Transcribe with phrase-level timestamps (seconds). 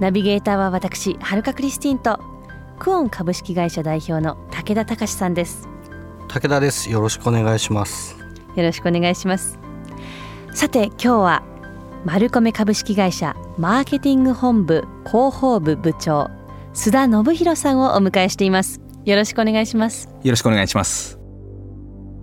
[0.00, 2.20] ナビゲーターは私はるかクリスティンと
[2.78, 5.68] クオン株式会社代表の武田隆さんです。
[6.28, 6.90] 武田です。
[6.90, 8.16] よろしくお願いします。
[8.54, 9.58] よろしくお願いします。
[10.54, 11.42] さて今日は
[12.04, 16.30] マルコメ株式会社マーケティング本部広報部部長
[16.74, 18.80] 須田信弘さんをお迎えしています。
[19.04, 20.08] よろしくお願いします。
[20.22, 21.18] よろしくお願いします。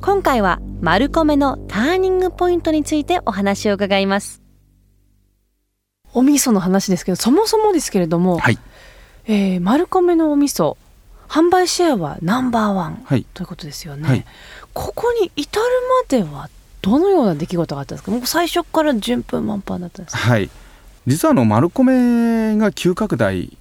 [0.00, 4.42] 今回はマルコメのターニングポイントについてお話を伺います
[6.18, 8.58] お味噌の話ですけどそもそもですけれども、はい。
[9.26, 10.76] えーマルコメのお味噌
[11.28, 13.26] 販売シェアはナンバーワンはい。
[13.34, 14.24] ということですよね、はい。
[14.72, 15.66] ここに至る
[16.02, 16.48] までは
[16.80, 18.10] どのような出来事があったんですか？
[18.10, 20.18] もう最初から順風満帆だったんですか？
[20.18, 20.50] はい。
[21.06, 23.56] 実はあのマルコメが急拡大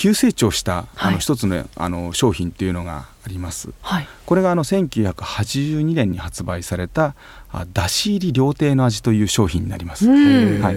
[0.00, 1.12] 急成長したあはい。
[1.12, 3.68] の一つのあの商品っていうのがあります。
[3.82, 4.08] はい。
[4.24, 7.14] これがあの1982年に発売された
[7.52, 10.62] あだし入り料亭の味という商品になります、うん。
[10.62, 10.76] はい。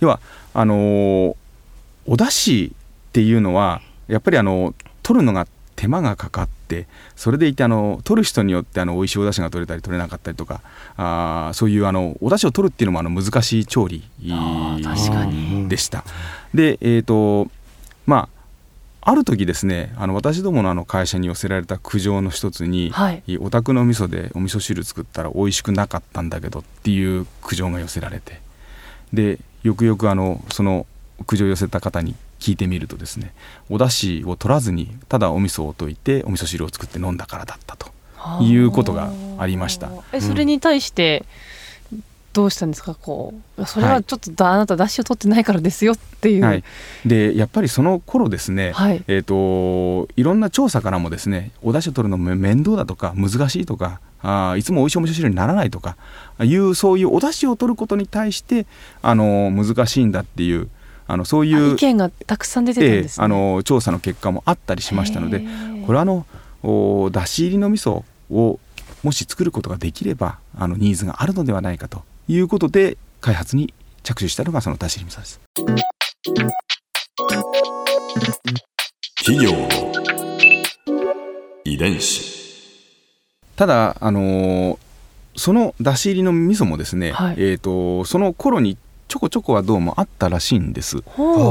[0.00, 0.18] 要は
[0.54, 1.36] あのー
[2.06, 2.72] お出汁っ
[3.12, 10.62] ていうのはやっぱりあの取るのが手間がかかってそれでいてあの取る人によってあの美味しいお出汁が取れたり取れなかったりとか
[10.96, 14.04] あーそういうあのお出汁を取るっていうのもあの難しい調理
[15.68, 16.04] でした。
[16.54, 17.48] でえっ、と
[18.06, 18.33] まあ
[19.06, 23.22] ある時ですねあの私どものあの会社に寄せられた苦情の一つに、はい。
[23.38, 28.40] お宅の味噌でお味噌汁作ったら美味しくなかったんだけどっていう苦情が寄せられて
[29.12, 30.86] でよくよくあのその
[31.26, 33.32] 苦情を寄せた方に聞いてみるとですね
[33.70, 37.92] お出汁を取らずにただお味噌を溶いてお味噌汁を作って飲んだからだったと
[38.42, 39.90] いうことがありました。
[40.12, 41.24] えそれに対して
[42.34, 42.94] どうしたんですか？
[42.94, 46.44] こうそれはちょっとだ、あなた出汁を取ってないからですよっていう。
[46.44, 46.64] はい、
[47.06, 49.02] でやっぱりその頃ですね、はい。
[49.06, 55.96] えー、といろんな調査からもですねお出汁を取るのも面倒だとか難しいとかあーいつも美味しいお味噌汁にならないとか
[56.42, 58.66] いうそういうお出汁を取ることに対して
[59.00, 60.68] あの難しいんだっていう
[61.06, 63.22] あのそういう意見がたくさん出てたんえです、ね。
[63.22, 65.44] えあの調査の結果もあったりしましたので
[65.86, 66.26] これはあの
[66.62, 68.58] おだし入りの味噌を
[69.02, 75.40] もし作ることができればあのニーズがあるのではないかということで開発に着手したのがそのだし入り味噌です。
[79.24, 79.68] 企業の
[81.64, 82.34] 遺伝子。
[83.56, 84.78] ただ、あのー
[85.36, 90.98] そのだし入りの味噌もですね、はいえー、とその頃にちょこちょこはどうもあったらしいんです。
[90.98, 91.02] だ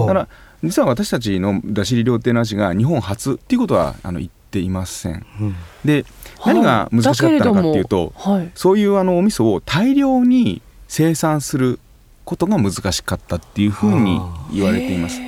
[0.05, 0.27] から
[0.63, 5.25] 実は私たちのだし入り料亭の味が日本初っていうことはあの言っていません。
[5.41, 5.55] うん。
[5.83, 6.05] で
[6.45, 8.51] 何が難しかったのかっていうと、はい。
[8.55, 11.79] そういうあのお味噌を大量に生産する
[12.23, 14.21] ことが難しかったっていうふうに
[14.53, 15.19] 言われています。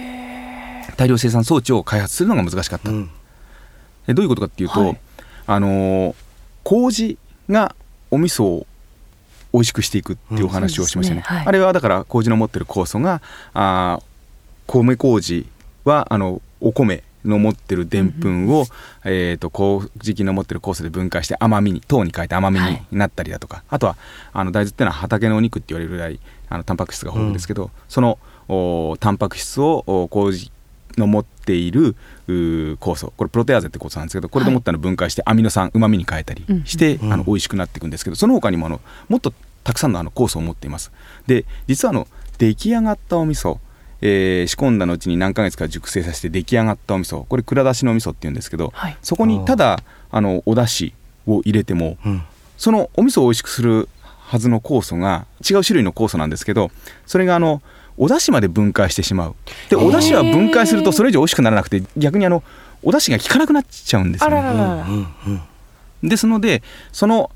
[0.95, 2.89] 大量生産装置を開発するのが難しかった。
[2.89, 3.09] うん。
[4.07, 4.99] でどういうことかっていうと、はい。
[5.47, 6.15] あのー
[6.63, 7.75] 麹が
[8.09, 8.67] お味噌を
[9.53, 11.23] 美味しくしていくっていうお話をしましたね。
[11.29, 11.39] うんね。
[11.39, 11.47] はい。
[11.47, 13.21] あれはだから麹の持ってる酵素が
[13.53, 14.14] あー
[14.67, 15.47] 米麹
[15.83, 18.65] はあのお米の持ってるでんぷんを、
[19.03, 23.95] えー、と麹菌の持ってる酵素で分解して甘みに糖に変えて甘みになったりだとか、あとは
[24.33, 30.51] あの大豆っていうのは畑のお肉って言われるぐらいあのタンパク質が豊富ですけど、そのおタンパク質をお麹
[30.97, 31.95] の持っている
[32.27, 33.11] 酵素。
[33.17, 37.13] これプロテアーゼって酵素なんですけどこれでもったの分解してアミノ酸うまみに変えたりして、うん。
[37.13, 39.33] あの美味しくなっていくんですけどその他にもあのもっと
[39.63, 40.91] たくさんのあの酵素を持っています。
[41.27, 43.57] で実はあの出来上がったお味噌
[44.01, 47.25] えー仕込んだ後に何ヶ月か熟成させて出来上がったお味噌。
[47.25, 48.97] これ蔵出しのお味噌っていうんですけど、はい。
[49.01, 49.79] そこにただ
[50.11, 50.93] あのお出汁
[51.27, 52.21] を入れてもうん。
[52.57, 53.89] そのお味噌を美味しくする
[54.25, 56.71] はずの酵素が違う種類の酵素なんですけど
[57.05, 57.61] それがあの
[57.97, 59.35] お出汁まで分解してしまう。
[59.69, 62.43] でお出汁は分解するとそれ以上美味しくならなくて逆にあの
[62.83, 64.31] お出汁が効かなくなっちゃうんですね。
[64.31, 64.85] ららら
[66.03, 67.31] ですのでその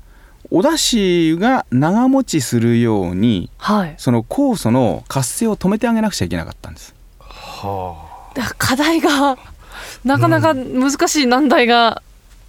[0.50, 3.94] お出汁が長持ちするようにはい。
[3.98, 6.94] その酵素の活性を止めてあげなくちゃいけなかったんです。
[7.20, 9.38] はだから課題が
[10.04, 12.02] なかなか難しい難題が、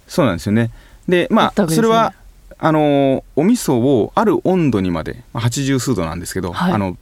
[0.08, 0.70] そうなんですよね。
[1.08, 1.86] であまったわけですね。
[1.86, 2.14] あそれは
[2.58, 6.72] あのお味噌をある温度にまでまあ80数度なんですけど、はい。
[6.72, 6.96] あの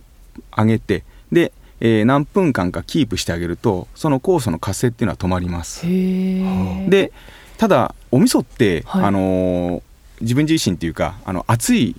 [0.57, 5.87] 上げてで、えー何分間かキープしてあげるとその酵素の活性っていうのは止まります。
[5.87, 7.13] へえで
[7.59, 9.05] ただお味噌って、はい。
[9.05, 9.83] あのー
[10.21, 11.97] 自分自身っていうかあの熱い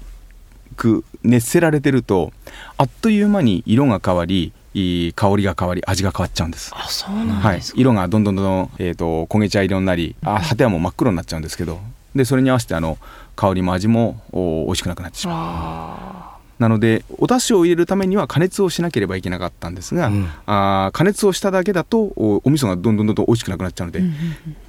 [0.75, 2.31] く熱せられてると
[2.77, 6.71] あっという間に色が変わり香りが変わり味が変わっちゃうんです。
[6.73, 11.79] あそうなんはいですか、、色がどんどんどんどん、えー、と焦げ茶色になりあ果てはもう真っ黒になっちゃうんですけど
[12.15, 12.97] でそれに合わせてあの
[13.35, 15.35] 香りも味もお美味しくなくなってしまう。
[15.37, 16.30] あ
[16.61, 20.27] なのでお出汁を入れるためには加熱をしなければいけなかったんですが、うん。
[20.45, 24.13] あー加熱をしただけだとおお味噌がどんどんどんどん美味しくなくなっちゃうので、ーうん。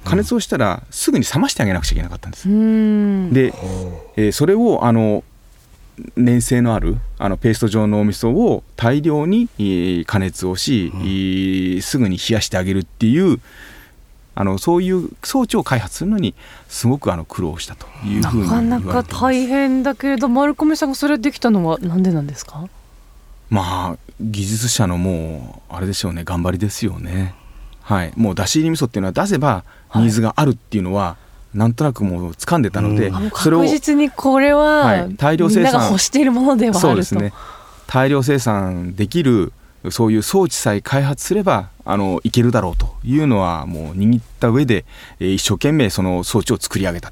[0.03, 2.49] 加熱をしたらすぐに冷ましてあげなくちゃいけなかったんです。
[2.49, 2.57] うんう
[3.27, 3.33] ん。
[3.33, 3.53] で、
[4.15, 5.23] えーそれをあの
[6.15, 13.39] 粘性のあるあのペースト状のお味噌を大量に、えー加熱をし、えーすぐに冷やしてあげるっていう
[14.35, 16.33] あのそういう装置を開発するのに
[16.67, 22.67] すごくあの苦労したというふうになかなか大変だけれど丸込さんがそれできたのはなんでなんですか？
[23.49, 26.23] まあ技術者のもうあれでしょうね。
[26.23, 27.35] 頑張りですよね。
[27.81, 28.13] はい。
[28.15, 29.63] もうだし入り味噌っていうのは出せば
[29.93, 31.17] ニーズがあるっていうのは、
[31.53, 33.29] なんとなくもう掴んでたので、うん。
[33.29, 35.15] 確実にこれは、はい。
[35.15, 36.79] 大量生産欲しているものではあると。
[36.79, 37.33] そうですね。
[37.85, 39.53] 大量生産できる
[39.91, 44.85] そういう装置さえ開発すればあのいけるだろうというのはもう握った上で、
[45.19, 47.11] えー一生懸命その装置を作り上げた。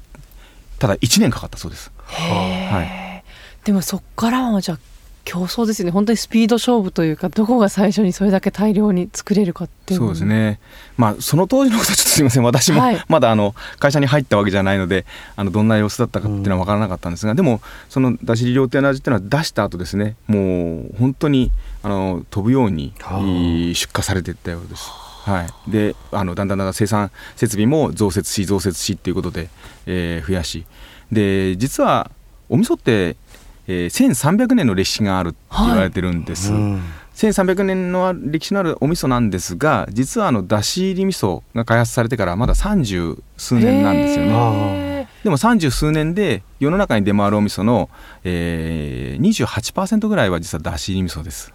[0.78, 1.92] ただ1年かかったそうです。
[2.06, 3.22] は
[3.64, 4.78] でもそっからはじゃあ
[5.24, 5.92] 競争ですよね。
[5.92, 10.60] 本当にスピード勝負というかどこが最初にそれだけ大量に作れるかっていうそうですね。
[10.96, 12.42] まあその当時のことはちょっとすいません。
[12.42, 13.04] 私もはい。
[13.08, 21.50] まだあの会社に入ったわけじゃないのであのどんな様子だったかっていうのは分からなかったんですが、でもそのだし料亭の味っていうのは出した後ですねもう本当に
[21.82, 23.20] あの飛ぶようにはあ。
[23.20, 24.90] 出荷されていったようです。
[25.24, 29.48] はい、であのだんだんだんだん生産設備も増設し増設しっていうことで、
[29.86, 30.64] えー増やし。
[31.12, 32.10] で実は
[32.48, 33.16] お味噌って、
[33.68, 36.52] えー1300年の歴史があるって言われてるんです。
[36.52, 36.82] うん。
[37.14, 44.32] 1300年の歴史のあるお味噌なんですが実はあのだし入り味噌が開発されてからまだ30数年なんですよね。
[44.32, 47.90] へでも30数年で世の中に出回るお味噌の、
[48.24, 51.52] えー、28%ぐらいは実はだし入り味噌です。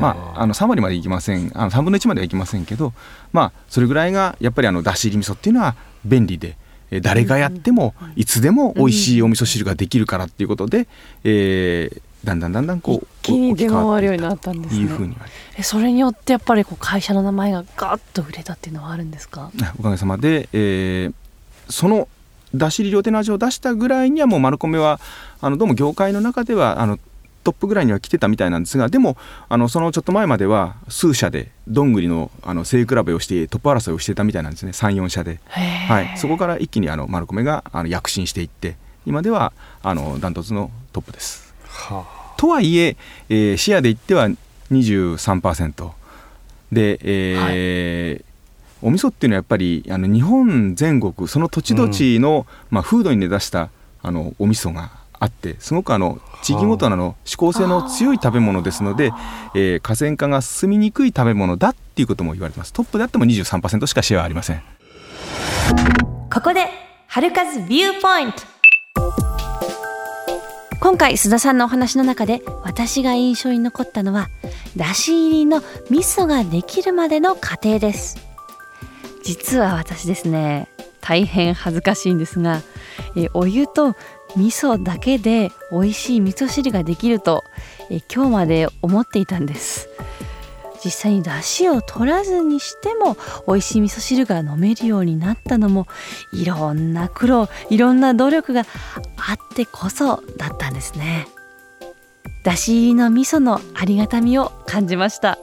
[0.00, 1.50] まああの3割までいきません。
[1.54, 2.92] あの3分の1まではいきませんけど
[3.32, 6.65] まあそれぐらいがやっぱりあのだし入り味噌っていうのは便利でえー
[7.02, 8.24] 誰がやってもい。
[8.24, 10.86] つでも美味しいお味噌汁ができるからっていうことで、
[11.24, 14.80] えーだんだんだんだんこう一気に出回るようにななったんですね。
[14.80, 15.16] いうふうに
[15.62, 19.52] それによってやっぱりこう会社の名前がガッと売れたっていうのはあるんですか？
[19.78, 21.14] おかげさまで、えー
[21.70, 22.08] その
[22.54, 24.98] だし入り料亭の味を出したぐらいにはもう丸米は
[25.40, 26.98] あのどうも業界の中ではあの
[27.46, 29.16] トップぐらいには来てたみたいなんですがでも
[29.48, 34.72] あのそのちょっと前までは数社でどんぐりのあの背比べをしてトップ争いをしてたみたいなんですね。
[34.72, 38.76] 34社で、はい、そこから一気にあの丸米があの躍進していって
[39.06, 39.52] 今では
[39.84, 41.54] あのダントツのトップです。
[41.68, 42.04] は
[42.36, 42.96] とはいえ
[43.28, 44.28] えーシェアで言っては
[44.72, 45.90] 23%
[46.72, 48.26] で、えー
[48.82, 53.70] お味噌っていうのはやっぱりあの日本全国その土地土地の、まあ、風土に根ざした
[54.02, 59.12] あのお味噌があってすごくあの地域ごとのあの指向性の強い食べ物ですので、
[59.54, 62.72] えー河川化が進みにくい食べ物だっていうことも言われてます。
[62.72, 64.62] トップであっても23%しかシェアはありません。
[66.32, 66.66] ここで
[67.06, 68.42] 春風ビューポイント。
[70.80, 74.28] 今回須田さんのお話の中で私が印象に残ったのは
[74.76, 78.18] だし入りの味噌ができるまでの過程です。
[79.24, 80.68] 実は私ですね
[81.00, 82.62] 大変恥ずかしいんですが
[83.16, 83.96] えお湯と
[84.34, 87.44] 味噌だけで美味しい味噌汁ができると
[87.90, 89.88] え今日まで思っていたんです。
[90.84, 93.16] 実際に出汁を取らずにしても
[93.48, 95.88] 美味しい味噌汁が飲めるようになったのも
[96.32, 98.60] いろんな苦労いろんな努力が
[99.16, 101.26] あってこそだったんですね。
[102.44, 105.38] 出汁入りの味噌のありがたみを感じました。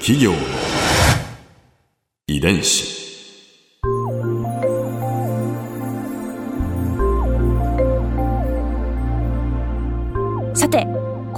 [0.00, 0.32] 企業
[2.26, 2.99] 遺伝子。